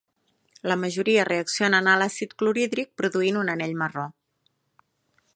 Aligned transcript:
La 0.69 0.75
majoria 0.83 1.25
reaccionen 1.27 1.89
a 1.91 1.93
l'àcid 2.03 2.33
clorhídric 2.41 2.89
produint 3.01 3.37
un 3.43 3.53
anell 3.55 3.75
marró. 3.83 4.07